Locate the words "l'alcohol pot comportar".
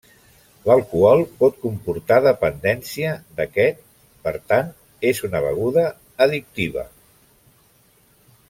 0.67-2.17